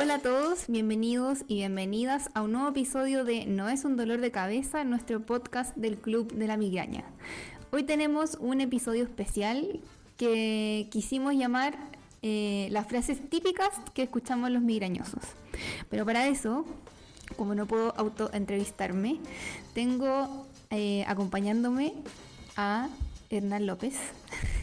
[0.00, 4.20] Hola a todos, bienvenidos y bienvenidas a un nuevo episodio de No es un dolor
[4.20, 7.02] de cabeza, nuestro podcast del Club de la Migraña.
[7.72, 9.80] Hoy tenemos un episodio especial
[10.16, 11.76] que quisimos llamar
[12.22, 15.24] eh, las frases típicas que escuchamos los migrañosos.
[15.90, 16.64] Pero para eso,
[17.36, 19.18] como no puedo autoentrevistarme,
[19.74, 21.94] tengo eh, acompañándome
[22.56, 22.88] a
[23.30, 23.96] Hernán López,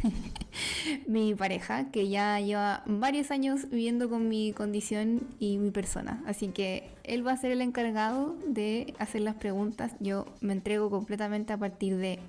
[1.07, 6.23] mi pareja, que ya lleva varios años viviendo con mi condición y mi persona.
[6.25, 9.94] Así que él va a ser el encargado de hacer las preguntas.
[9.99, 12.20] Yo me entrego completamente a partir de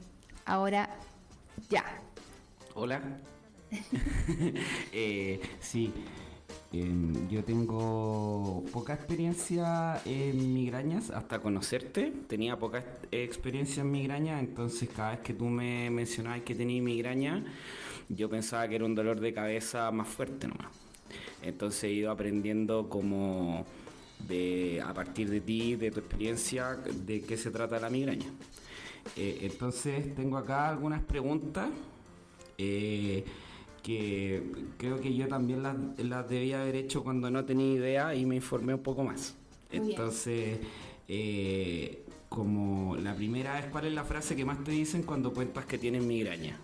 [0.44, 0.90] ahora
[1.70, 1.84] ya.
[2.74, 3.00] Hola.
[4.92, 5.92] eh, sí,
[6.72, 12.12] em, yo tengo poca experiencia en migrañas hasta conocerte.
[12.28, 17.44] Tenía poca experiencia en migrañas, entonces cada vez que tú me mencionabas que tenía migraña,
[18.08, 20.68] yo pensaba que era un dolor de cabeza más fuerte nomás.
[21.42, 23.64] Entonces he ido aprendiendo como
[24.26, 28.26] de, a partir de ti, de tu experiencia, de qué se trata la migraña.
[29.16, 31.68] Eh, entonces tengo acá algunas preguntas.
[32.58, 33.24] Eh,
[33.82, 34.42] que
[34.78, 38.34] creo que yo también las, las, debía haber hecho cuando no tenía idea y me
[38.34, 39.36] informé un poco más.
[39.70, 40.58] Entonces,
[41.06, 45.66] eh, como la primera es, ¿cuál es la frase que más te dicen cuando cuentas
[45.66, 46.58] que tienes migraña?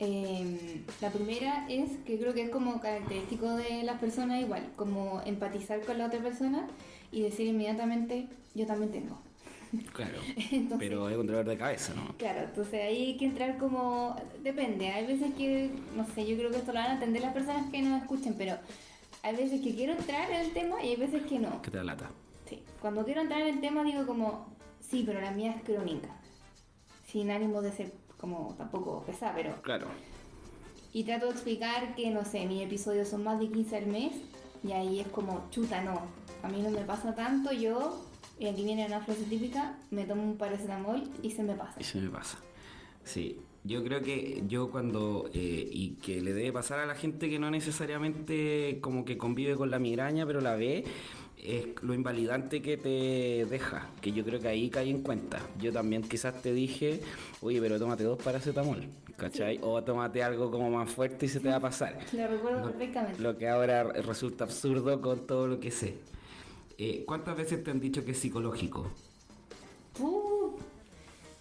[0.00, 5.20] Eh, la primera es que creo que es como característico de las personas igual, como
[5.24, 6.68] empatizar con la otra persona
[7.10, 9.18] y decir inmediatamente, yo también tengo.
[9.92, 10.18] Claro,
[10.78, 12.16] pero es un dolor de cabeza, ¿no?
[12.16, 14.16] Claro, entonces ahí hay que entrar como...
[14.42, 17.34] Depende, hay veces que, no sé, yo creo que esto lo van a entender las
[17.34, 18.56] personas que nos escuchen, pero
[19.22, 21.60] hay veces que quiero entrar en el tema y hay veces que no.
[21.60, 22.10] Que te lata.
[22.48, 24.46] Sí, cuando quiero entrar en el tema digo como,
[24.80, 26.08] sí, pero la mía es crónica.
[27.06, 29.60] Sin ánimo de ser como tampoco pesada, pero...
[29.62, 29.86] Claro.
[30.92, 34.12] Y trato de explicar que, no sé, mis episodios son más de 15 al mes
[34.64, 36.02] y ahí es como, chuta, no,
[36.42, 38.04] a mí no me pasa tanto, yo
[38.38, 41.80] y aquí viene una frase típica, me tomo un paracetamol y se me pasa.
[41.80, 42.38] Y se me pasa.
[43.04, 47.28] Sí, yo creo que yo cuando, eh, y que le debe pasar a la gente
[47.28, 50.84] que no necesariamente como que convive con la migraña, pero la ve,
[51.42, 55.40] es lo invalidante que te deja, que yo creo que ahí caí en cuenta.
[55.58, 57.00] Yo también quizás te dije,
[57.40, 58.84] oye, pero tómate dos paracetamol,
[59.16, 59.58] ¿cachai?
[59.62, 61.98] O tómate algo como más fuerte y se te va a pasar.
[62.12, 63.22] Lo recuerdo perfectamente.
[63.22, 65.96] Lo que ahora resulta absurdo con todo lo que sé.
[66.76, 68.90] Eh, ¿Cuántas veces te han dicho que es psicológico?
[69.98, 70.52] Uh,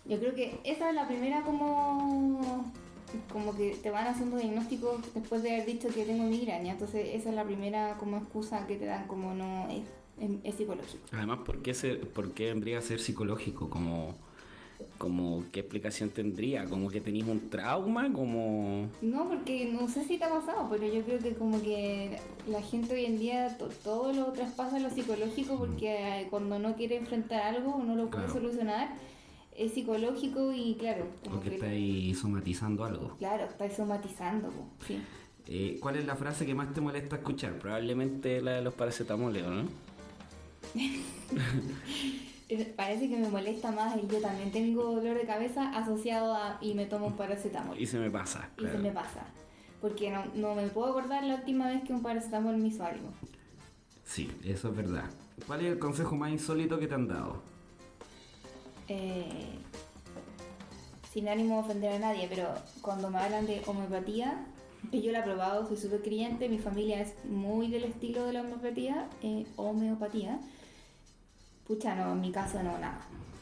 [0.05, 2.71] yo creo que esa es la primera como
[3.31, 6.73] como que te van haciendo diagnósticos después de haber dicho que tengo migraña.
[6.73, 9.83] Entonces esa es la primera como excusa que te dan como no es,
[10.43, 11.03] es, psicológico.
[11.11, 13.69] Además, ¿por qué, ser, ¿por qué vendría a ser psicológico?
[13.69, 14.15] Como
[14.97, 18.87] como qué explicación tendría, como que tenéis un trauma, como...
[19.01, 22.61] No, porque no sé si te ha pasado, pero yo creo que como que la
[22.61, 25.57] gente hoy en día todo lo traspasa a lo psicológico mm.
[25.57, 28.89] porque cuando no quiere enfrentar algo o no lo puede solucionar,
[29.57, 31.07] es psicológico y claro...
[31.23, 33.15] Como que estáis somatizando algo.
[33.17, 34.53] Claro, estáis somatizando,
[34.85, 35.01] sí.
[35.47, 37.57] Eh, ¿Cuál es la frase que más te molesta escuchar?
[37.57, 39.63] Probablemente la de los paracetamoles, ¿no?
[42.75, 46.75] Parece que me molesta más y yo también tengo dolor de cabeza asociado a y
[46.75, 47.79] me tomo un paracetamol.
[47.79, 48.49] Y se me pasa.
[48.57, 49.25] Y se me pasa.
[49.81, 53.09] Porque no, no, me puedo acordar la última vez que un paracetamol me hizo algo.
[54.03, 55.05] Sí, eso es verdad.
[55.45, 57.41] ¿Cuál es el consejo más insólito que te han dado?
[58.87, 59.59] Eh,
[61.11, 64.45] sin ánimo de ofender a nadie, pero cuando me hablan de homeopatía,
[64.91, 68.33] que yo la he probado, soy súper creyente, mi familia es muy del estilo de
[68.33, 70.39] la homeopatía, eh, homeopatía
[71.67, 73.01] pucha, no, en mi caso no, nada.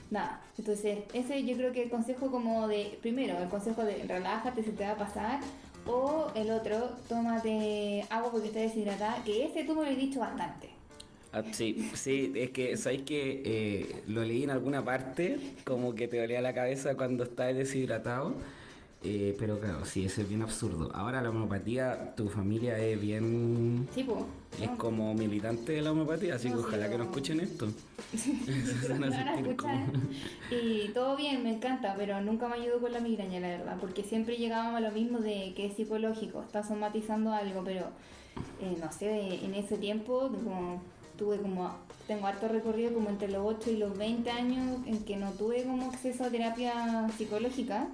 [0.09, 0.41] Nada.
[0.57, 4.71] Entonces, ese yo creo que el consejo como de, primero, el consejo de relájate, se
[4.71, 5.39] te va a pasar.
[5.87, 10.19] O el otro, tómate agua porque estás deshidratada, que ese tú me lo he dicho
[10.19, 10.69] bastante.
[11.35, 16.07] Ah, sí, sí, es que sabéis que eh, lo leí en alguna parte, como que
[16.07, 18.35] te dolía la cabeza cuando estás deshidratado.
[19.03, 20.91] Eh, pero claro, sí, eso es bien absurdo.
[20.95, 23.85] Ahora la homeopatía, tu familia es bien...
[23.93, 24.23] Sí, pues.
[24.61, 27.67] Es como militante de la homeopatía, así que ojalá que no escuchen esto.
[30.51, 34.03] Y todo bien, me encanta, pero nunca me ayudó con la migraña, la verdad, porque
[34.03, 37.87] siempre llegábamos a lo mismo de que es psicológico, está somatizando algo, pero
[38.61, 40.81] eh, no sé, en ese tiempo como,
[41.17, 41.75] tuve como,
[42.07, 45.63] tengo harto recorrido como entre los 8 y los 20 años en que no tuve
[45.63, 47.87] como acceso a terapia psicológica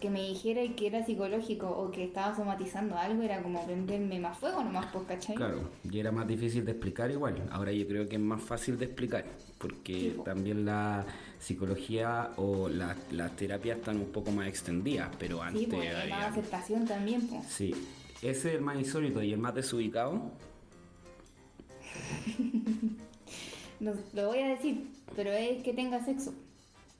[0.00, 4.38] que me dijera que era psicológico o que estaba somatizando algo era como prenderme más
[4.38, 5.34] fuego nomás, pues, ¿cachai?
[5.34, 7.48] Claro, y era más difícil de explicar igual.
[7.50, 9.24] Ahora yo creo que es más fácil de explicar,
[9.58, 11.04] porque también la
[11.40, 15.62] psicología o las terapias están un poco más extendidas, pero antes...
[15.62, 16.28] Sí, pues, había...
[16.28, 17.46] aceptación también, pues.
[17.46, 17.74] Sí,
[18.22, 20.30] ese es el más insólito y el más desubicado.
[23.80, 24.86] no, lo voy a decir,
[25.16, 26.32] pero es que tenga sexo.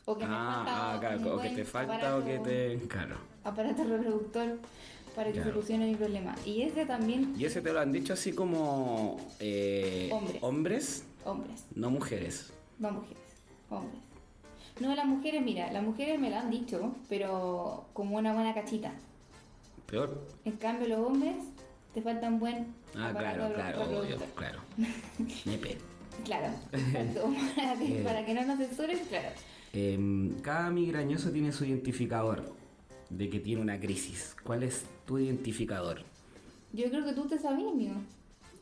[0.04, 2.78] O que me Ah, falta ah, claro, o que te falta aparato- o que te.
[2.88, 3.16] Claro.
[3.44, 4.58] aparato reproductor
[5.14, 5.50] para que Claro.
[5.52, 6.34] solucione mi problema.
[6.46, 9.18] Y ese también, Y ese te lo han dicho así como.
[9.40, 10.38] eh, Hombres.
[10.42, 12.50] hombres, hombres, no mujeres.
[12.78, 13.18] no mujeres,
[13.70, 14.02] hombres.
[14.80, 18.92] No, las mujeres, mira, las mujeres me lo han dicho, pero como una buena cachita.
[19.86, 20.24] Peor.
[20.44, 21.34] En cambio, los hombres
[21.94, 24.60] te falta un buen Ah, claro, claro, obvio, claro.
[25.44, 25.78] Nepe.
[26.24, 27.32] Claro, exacto.
[27.56, 28.02] para, que, Eh.
[28.04, 29.28] para que no nos censuren, claro.
[29.72, 32.54] Em, cada migrañoso tiene su identificador
[33.10, 34.34] de que tiene una crisis.
[34.44, 36.02] ¿Cuál es tu identificador?
[36.72, 37.94] Yo creo que tú te sabías, amigo.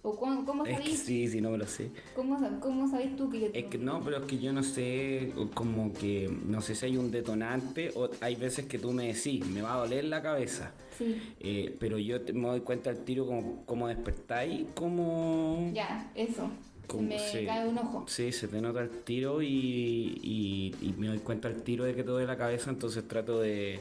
[0.03, 1.01] ¿O cómo, cómo Es que sabías?
[1.01, 1.91] sí, sí, no me lo sé.
[2.15, 5.93] ¿Cómo, cómo tú que yo Es que no, pero es que yo no sé, como
[5.93, 9.63] que, no sé si hay un detonante o hay veces que tú me decís, me
[9.63, 10.73] va a doler la cabeza.
[10.97, 15.71] Sí, Eh, pero yo te- me doy cuenta al tiro como, como despertáis, como...
[15.75, 16.49] ya, eso.
[16.87, 17.45] Como- me sí.
[17.45, 18.05] cae un ojo.
[18.07, 19.49] Sí, se te nota el tiro y,
[20.23, 23.41] y- y me doy cuenta al tiro de que te duele la cabeza, entonces trato
[23.41, 23.81] de...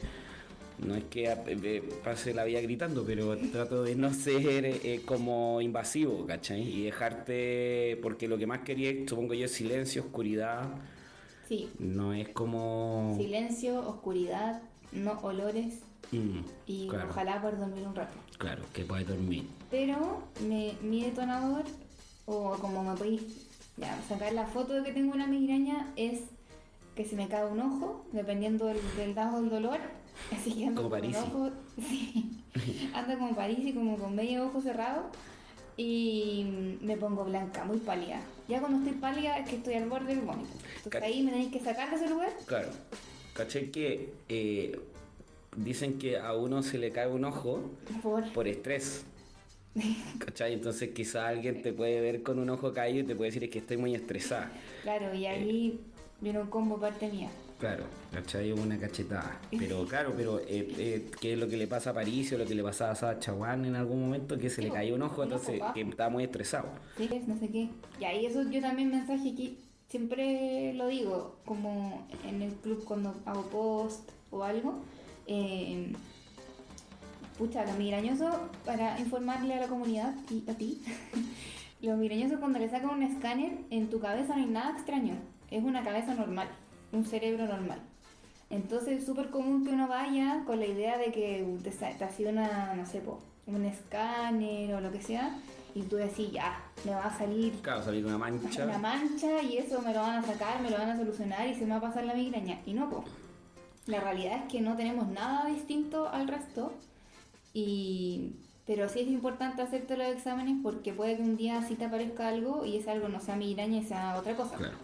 [0.78, 5.60] No es que eh, pase la vida gritando, pero trato de no ser eh, como
[5.60, 6.62] invasivo, ¿cachai?
[6.62, 10.68] Y dejarte, porque lo que más quería, supongo yo, es silencio, oscuridad,
[11.48, 13.14] Sí, no es como...
[13.16, 14.62] silencio, oscuridad,
[14.92, 15.80] no olores
[16.12, 16.38] Mm,
[16.68, 18.16] y claro, ojalá poder dormir un rato.
[18.38, 19.48] claro, que puedes dormir.
[19.72, 21.64] Pero me- mi detonador,
[22.26, 23.22] o como me podéis
[23.76, 26.20] ya, sacar la foto de que tengo una migraña, es
[26.94, 29.80] que se me cae un ojo, dependiendo del, del dado del dolor.
[30.32, 31.30] Así que ando Como con un Parisi.
[31.30, 31.50] ojo,
[31.88, 32.42] sí,
[32.94, 35.10] ando como París y como con medio ojo cerrado.
[35.78, 38.20] Y me pongo blanca, muy pálida.
[38.48, 40.48] Ya cuando estoy pálida es que estoy al borde del vómito.
[40.78, 42.30] Entonces ahí me tenéis que sacar de ese lugar.
[42.46, 42.70] Claro,
[43.34, 43.70] ¿cachai?
[43.70, 44.80] Que eh,
[45.54, 47.60] dicen que a uno se le cae un ojo
[48.02, 48.32] Por...
[48.32, 49.04] por estrés.
[50.18, 50.54] ¿Cachai?
[50.54, 53.50] Entonces quizá alguien te puede ver con un ojo caído y te puede decir "Es
[53.50, 54.50] que estoy muy estresada.
[54.82, 55.78] Claro, y ahí
[56.22, 57.28] viene un combo parte mía.
[57.58, 58.52] Claro, ¿cachai?
[58.52, 59.40] Una cachetada.
[59.58, 62.44] Pero claro, pero eh, eh, ¿qué es lo que le pasa a París o lo
[62.44, 64.36] que le pasaba a Saba Chaguán en algún momento?
[64.38, 66.68] Que se le cayó un ojo, entonces que estaba muy estresado.
[66.98, 67.70] Sí, no sé qué.
[67.98, 69.58] Y ahí eso yo también mensaje aquí,
[69.88, 74.82] siempre lo digo, como en el club cuando hago post o algo.
[75.26, 75.92] eh,
[77.38, 80.82] pucha, los migrañosos, para informarle a la comunidad y a ti,
[81.82, 85.14] los migrañosos cuando le sacan un escáner, en tu cabeza no hay nada extraño,
[85.50, 86.48] es una cabeza normal,
[86.92, 87.80] un cerebro normal.
[88.50, 92.10] Entonces es súper común que uno vaya con la idea de que te, te ha
[92.10, 95.36] sido una, no sé, po, un escáner o lo que sea,
[95.74, 98.64] y tú decís, ya, me va a salir Claro, salir una mancha.
[98.64, 101.54] una mancha y eso me lo van a sacar, me lo van a solucionar y
[101.54, 102.60] se me va a pasar la migraña.
[102.64, 103.04] Y no, po.
[103.86, 106.72] La realidad es que no tenemos nada distinto al resto.
[107.52, 108.36] Y...
[108.66, 112.26] Pero sí es importante hacerte los exámenes porque puede que un día sí te aparezca
[112.26, 114.56] algo y ese algo no sea migraña y sea otra cosa.
[114.56, 114.76] Claro.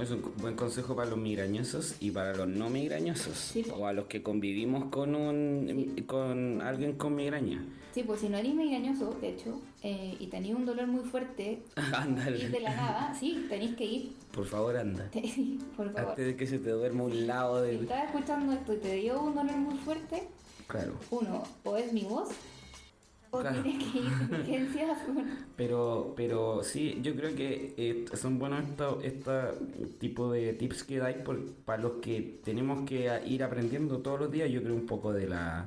[0.00, 3.36] Es un buen consejo para los migrañosos y para los no migrañosos.
[3.36, 3.74] Sí, po.
[3.76, 7.62] o a los que convivimos con un con alguien con migraña.
[7.94, 11.62] Sí, pues si no eres migrañoso, de hecho, eh, y tenéis un dolor muy fuerte
[12.40, 14.12] y de la nada, sí, tenéis que ir.
[14.32, 15.10] Por favor, anda.
[15.12, 16.10] Sí, por favor.
[16.10, 17.82] Antes de que se te duerma un lado Si del.
[17.82, 20.22] estás escuchando esto y te dio un dolor muy fuerte,
[20.68, 20.94] Claro.
[21.10, 22.30] uno, o es mi voz,
[23.32, 23.62] o Claro.
[23.62, 24.04] tienes que ir.
[25.56, 29.30] Pero, pero sí, yo creo que eh, son buenos estos este
[30.00, 34.30] tipo de tips que dais por, para los que tenemos que ir aprendiendo todos los
[34.32, 34.50] días.
[34.50, 35.66] Yo creo un poco de la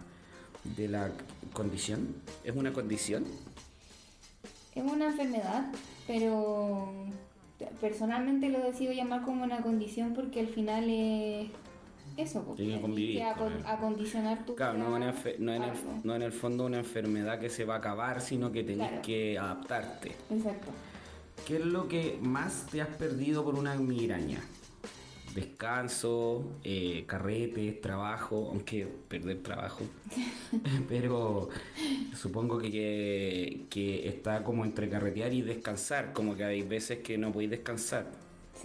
[0.77, 1.11] de la
[1.53, 2.15] condición.
[2.43, 3.23] ¿Es una condición?
[4.73, 5.71] Es una enfermedad,
[6.07, 6.91] pero
[7.79, 11.49] personalmente lo decido llamar como una condición porque al final es
[12.17, 13.59] eso, porque Tiene que convivir con él.
[13.65, 15.99] acondicionar tu Claro, no, en el, algo.
[16.03, 19.01] no en el fondo una enfermedad que se va a acabar, sino que tenés Claro.
[19.01, 20.11] que adaptarte.
[20.31, 20.71] Exacto.
[21.45, 24.41] ¿Qué es lo que más te has perdido por una migraña?
[25.35, 29.83] Descanso, eh, carretes, trabajo, aunque perder trabajo.
[30.87, 31.49] Pero
[32.15, 37.17] supongo que, que, que está como entre carretear y descansar, como que hay veces que
[37.17, 38.05] no podéis descansar.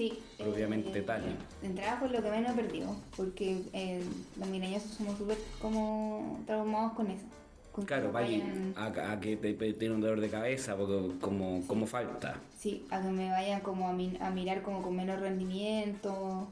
[0.00, 0.19] Sí.
[0.38, 1.23] Propiamente tal.
[1.62, 4.02] En trabajo es lo que menos he perdido, porque eh,
[4.38, 7.26] los migrañosos somos súper como traumados con eso.
[7.71, 11.19] con Claro, vaya vayan- a, a que te, te tiene un dolor de cabeza, porque
[11.21, 12.40] como, como falta.
[12.59, 16.49] Sí, a que me vayan como a, mi- a mirar como con menos rendimiento.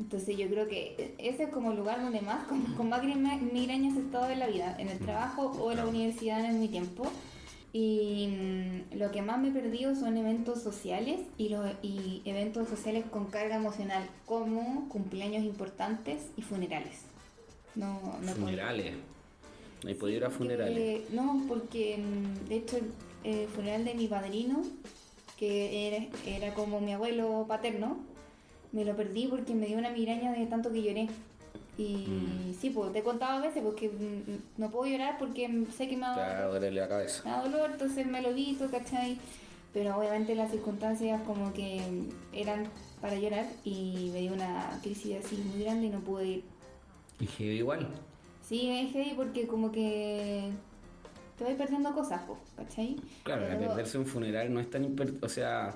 [0.00, 3.36] Entonces yo creo que ese es como el lugar donde más, con, con más migra-
[3.52, 6.68] migrañas he estado en la vida, en el trabajo o en la universidad en mi
[6.68, 7.04] tiempo.
[7.74, 12.68] Y mm, lo que más me he perdido son eventos sociales y, los, y eventos
[12.68, 17.00] sociales con carga emocional, como cumpleaños importantes y funerales.
[17.74, 18.16] No.
[18.36, 18.94] Funerales.
[19.82, 21.10] No he podido ir a funerales.
[21.10, 22.92] no, porque mm, de hecho el,
[23.24, 24.62] el funeral de mi padrino
[25.36, 27.98] que era, era como mi abuelo paterno,
[28.70, 31.08] me lo perdí porque me dio una migraña de tanto que lloré.
[31.76, 32.54] Y Mm.
[32.60, 35.96] sí, pues te he contado a veces porque mm, no puedo llorar porque sé que
[35.96, 37.22] me Te va a da, doler la cabeza.
[37.24, 39.18] me da dolor, entonces me lo evito, ¿cachai?
[39.72, 41.80] Pero obviamente las circunstancias como que
[42.32, 42.68] eran
[43.00, 46.44] para llorar y me dio una crisis así muy grande y no pude ir.
[47.18, 47.88] Y heavy igual.
[48.42, 50.50] Sí, es heavy porque como que
[51.36, 52.94] te vas perdiendo cosas, po, ¿cachai?
[53.24, 55.74] Claro, la Pero- perderse un funeral no es tan imper- O sea.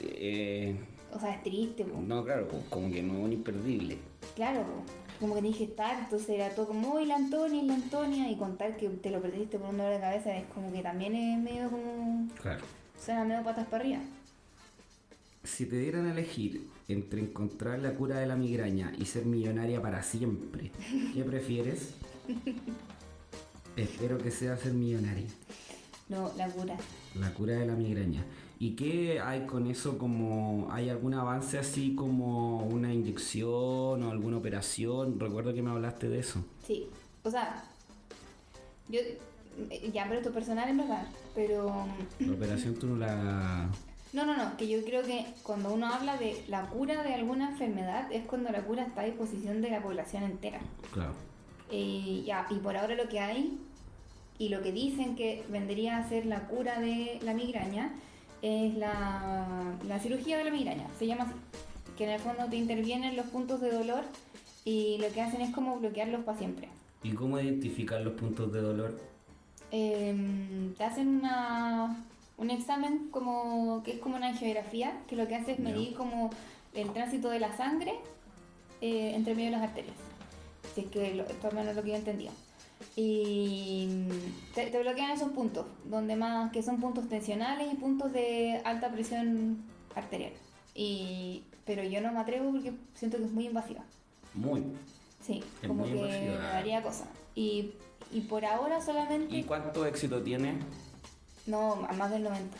[0.00, 0.76] eh,
[1.14, 1.98] O sea, es triste, po.
[2.00, 3.96] no, claro, como que no es un imperdible.
[4.34, 4.64] Claro,
[5.20, 8.36] como que dije estar, entonces era todo como, uy, la Antonia, y la Antonia, y
[8.36, 11.38] contar que te lo perdiste por un dolor de cabeza es como que también es
[11.38, 12.64] medio como, Claro.
[13.04, 14.00] suena medio patas para arriba.
[15.44, 19.80] Si te dieran a elegir entre encontrar la cura de la migraña y ser millonaria
[19.80, 20.70] para siempre,
[21.14, 21.94] ¿qué prefieres?
[23.76, 25.26] Espero que sea ser millonaria.
[26.08, 26.76] No, la cura.
[27.18, 28.24] La cura de la migraña.
[28.60, 30.68] ¿Y qué hay con eso como...
[30.72, 35.20] ¿Hay algún avance así como una inyección o alguna operación?
[35.20, 36.44] Recuerdo que me hablaste de eso.
[36.66, 36.88] Sí,
[37.22, 37.62] o sea,
[38.88, 41.86] yo, eh, ya, pero esto es personal en verdad, pero...
[42.18, 43.70] La operación tú no la...
[44.10, 47.50] No, no, no, que yo creo que cuando uno habla de la cura de alguna
[47.50, 50.60] enfermedad es cuando la cura está a disposición de la población entera.
[50.92, 51.12] Claro.
[51.70, 53.58] Eh, ya, y por ahora lo que hay
[54.38, 57.92] y lo que dicen que vendría a ser la cura de la migraña
[58.42, 61.34] es la, la cirugía de la migraña, se llama así.
[61.96, 64.04] Que en el fondo te intervienen los puntos de dolor
[64.64, 66.68] y lo que hacen es como bloquearlos para siempre.
[67.02, 69.00] ¿Y cómo identificar los puntos de dolor?
[69.70, 72.04] Em, te hacen una,
[72.36, 76.30] un examen como que es como una angiografía, que lo que hace es medir como
[76.74, 77.94] el tránsito de la sangre
[78.80, 79.96] eh, entre medio de las arterias.
[80.76, 82.30] Es que lo, esto al menos es lo que yo entendía.
[83.00, 84.08] Y
[84.56, 88.90] te, te bloquean esos puntos, donde más que son puntos tensionales y puntos de alta
[88.90, 89.58] presión
[89.94, 90.32] arterial.
[90.74, 93.84] Y, pero yo no me atrevo porque siento que es muy invasiva.
[94.34, 94.64] Muy.
[95.24, 96.32] Sí, Es como muy que invasiva.
[96.38, 97.04] me daría cosa.
[97.36, 97.70] Y,
[98.10, 99.32] y por ahora solamente...
[99.36, 100.54] ¿Y cuánto éxito tiene?
[101.46, 102.56] No, a más del 90.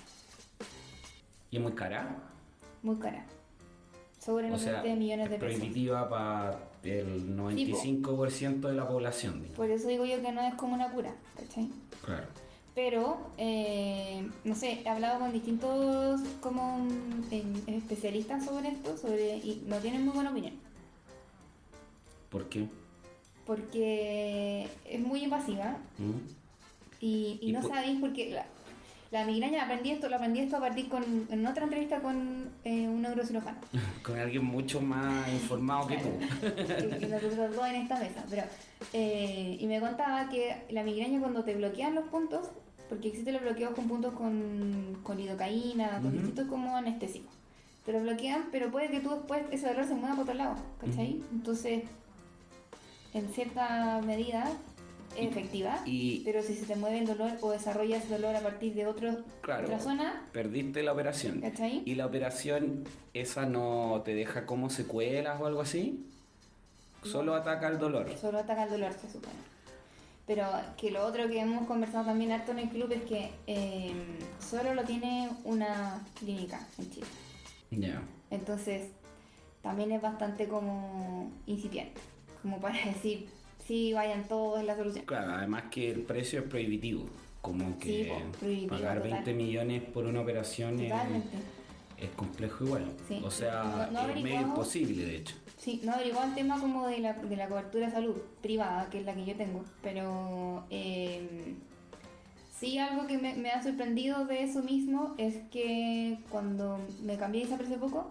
[1.50, 2.14] ¿Y es muy cara?
[2.84, 3.24] Muy cara.
[4.24, 5.56] Sobre O los sea, 20 millones de es pesos.
[5.58, 9.34] prohibitiva para el 95% de la población.
[9.40, 9.56] digamos.
[9.56, 11.68] Por eso digo yo que no es como una cura, ¿cachai?
[12.04, 12.26] Claro.
[12.74, 16.86] Pero, eh, no sé, he hablado con distintos como
[17.66, 20.54] especialistas sobre esto, sobre y no tienen muy buena opinión.
[22.30, 22.68] ¿Por qué?
[23.46, 26.12] Porque es muy invasiva ¿Mm?
[27.00, 28.46] y, y Y no por- sabéis porque la,
[29.10, 32.86] la migraña, aprendí esto, lo aprendí esto a partir con, en otra entrevista con eh,
[32.88, 33.58] un neurocirujano.
[34.02, 36.08] Con alguien mucho más informado que tú.
[36.40, 38.24] que, que nosotros dos en esta mesa.
[38.28, 38.42] Pero,
[38.92, 42.50] eh, y me contaba que la migraña cuando te bloquean los puntos,
[42.88, 46.16] porque existen los bloqueos con puntos con, con lidocaína, con Ujú.
[46.16, 47.32] distintos como anestésicos.
[47.86, 50.56] Te los bloquean, pero puede que tú después ese dolor se mueva para otro lado,
[50.80, 51.22] ¿cachai?
[51.32, 51.84] Entonces,
[53.14, 54.44] en cierta medida
[55.16, 58.86] efectiva, y- pero si se te mueve el dolor o desarrollas dolor a partir de
[58.86, 59.64] otro, Claro.
[59.64, 61.40] otra zona, Perdiste la operación.
[61.40, 61.82] ¿cachai?
[61.84, 62.84] ¿Y la operación
[63.14, 66.04] esa no te deja como secuelas o algo así?
[67.02, 68.10] Solo ataca el dolor.
[68.20, 69.34] Solo ataca el dolor, se supone.
[70.26, 70.44] Pero
[70.76, 73.92] que lo otro que hemos conversado también harto en el club es que eh,
[74.40, 77.06] solo lo tiene una clínica en Chile.
[77.70, 78.02] Ya.
[78.30, 78.90] Entonces,
[79.62, 82.00] también es bastante como incipiente.
[82.42, 83.28] Como para decir,
[83.68, 85.04] sí, vayan todos, es la solución.
[85.04, 87.04] Claro, además que el precio es prohibitivo.
[87.42, 88.10] Como que Sí,
[88.40, 89.12] prohibitivo, pagar total.
[89.12, 90.92] 20 millones por una operación es,
[92.16, 92.92] complejo igual.
[93.06, 93.20] Sí.
[93.24, 95.36] O sea, No- no es medio imposible de hecho.
[95.58, 99.00] Sí, no averiguó el tema como de la, de la cobertura de salud privada, que
[99.00, 101.54] es la que yo tengo, pero eh,
[102.58, 107.44] sí algo que me, me ha sorprendido de eso mismo es que cuando me cambié
[107.46, 108.10] de hace poco,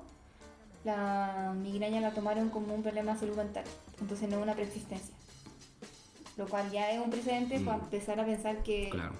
[0.83, 3.63] la migraña la tomaron como un problema de salud mental,
[4.01, 5.15] entonces no una preexistencia.
[6.37, 7.65] Lo cual ya es un precedente Mm.
[7.65, 9.13] para empezar a pensar que Claro.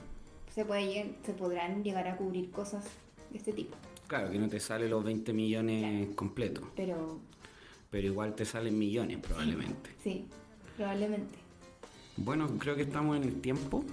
[0.53, 2.86] se, puede, se podrán llegar a cubrir cosas
[3.31, 3.75] de este tipo,
[4.07, 7.19] Claro, que no te sale los 20 millones completos, pero
[7.89, 9.91] pero igual te salen millones probablemente.
[10.03, 10.25] sí,
[10.75, 11.36] probablemente.
[12.17, 13.83] Bueno, creo que estamos en el tiempo.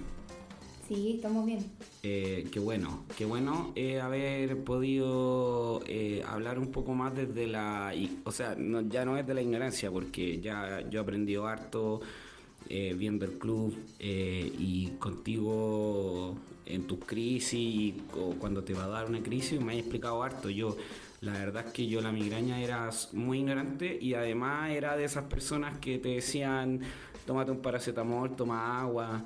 [0.87, 1.59] Sí, estamos bien.
[2.03, 7.93] Eh, qué bueno, qué bueno eh, haber podido eh, hablar un poco más desde la,
[8.25, 12.01] o sea, no- ya no es de la ignorancia, porque ya yo aprendí harto
[12.69, 18.87] eh, viendo el club eh, y contigo en tus crisis o cuando te va a
[18.87, 20.49] dar una crisis me has explicado harto.
[20.49, 20.75] Yo,
[21.21, 25.25] la verdad es que yo la migraña era muy ignorante y además era de esas
[25.25, 26.81] personas que te decían,
[27.25, 29.23] tómate un paracetamol, toma agua.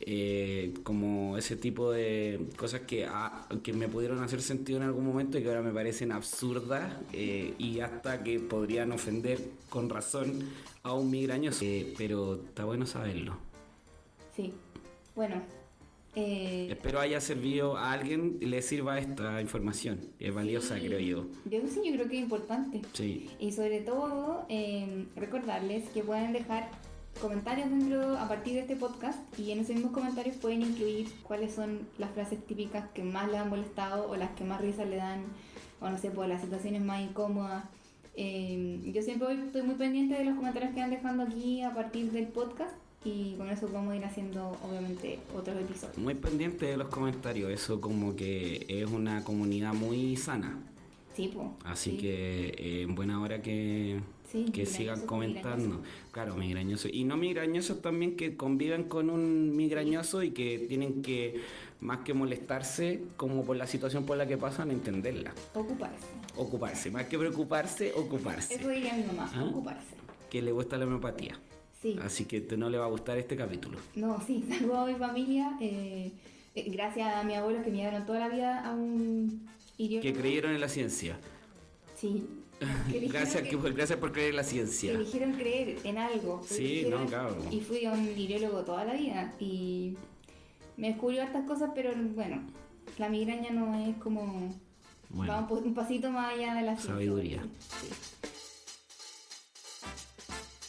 [0.00, 5.06] Eh, como ese tipo de cosas que, ah, que me pudieron hacer sentido en algún
[5.06, 10.44] momento y que ahora me parecen absurdas eh, y hasta que podrían ofender con razón
[10.82, 11.64] a un migrañoso.
[11.64, 13.36] Eh, pero está bueno saberlo.
[14.34, 14.52] Sí.
[15.14, 15.40] Bueno.
[16.14, 19.98] eh, Espero haya servido a alguien y le sirva esta información.
[20.20, 20.86] Es valiosa, sí.
[20.86, 21.26] creo yo.
[21.46, 22.82] Yo sí, yo creo que es importante.
[22.92, 23.30] Sí.
[23.38, 26.70] Y sobre todo, eh, recordarles que pueden dejar
[27.16, 31.54] comentarios dentro a partir de este podcast y en esos mismos comentarios pueden incluir cuáles
[31.54, 34.96] son las frases típicas que más les han molestado o las que más risa le
[34.96, 35.24] dan
[35.80, 37.64] o no sé, por las situaciones más incómodas.
[38.14, 42.10] Eh, yo siempre estoy muy pendiente de los comentarios que van dejando aquí a partir
[42.12, 45.98] del podcast y con eso vamos a ir haciendo obviamente otros episodios.
[45.98, 47.50] Muy pendiente de los comentarios.
[47.50, 50.58] Eso como que es una comunidad muy sana.
[51.14, 51.46] Sí, pues.
[51.64, 54.00] Así que eh, en buena hora que,
[54.44, 55.82] Sí, que sigan comentando.
[56.12, 56.90] Claro, migrañosos.
[56.92, 61.40] Y no migrañosos también que conviven con un migrañoso y que tienen que,
[61.80, 65.32] más que molestarse, como por la situación por la que pasan, entenderla.
[65.54, 66.06] Ocuparse.
[66.36, 66.90] Ocuparse.
[66.90, 68.54] Más que preocuparse, ocuparse.
[68.56, 69.44] Eso diría mi mamá, Ah.
[69.44, 69.94] ocuparse.
[70.30, 71.38] Que le gusta la homeopatía.
[71.80, 71.96] Sí.
[72.02, 73.78] Así que te- no le va a gustar este capítulo.
[73.94, 75.56] No, sí, saludo a mi familia.
[75.60, 76.12] eh,
[76.54, 79.46] eh, gracias a mi abuelo que me dieron toda la vida a un
[79.78, 80.02] idioma.
[80.02, 81.18] Que creyeron en la ciencia.
[81.96, 82.24] Sí.
[83.10, 84.92] Gracias, que- gracias por creer en la ciencia.
[84.92, 86.42] Eligieron creer en algo.
[86.46, 87.36] Sí, no, claro.
[87.50, 89.34] Y fui a un iriólogo toda la vida.
[89.38, 89.94] Y
[90.76, 92.42] me descubrió hartas cosas, pero bueno,
[92.98, 94.54] la migraña no es como.
[95.10, 95.32] Bueno.
[95.32, 96.92] Va un pasito más allá de la ciencia.
[96.94, 97.42] Sabiduría.
[97.80, 97.88] Sí.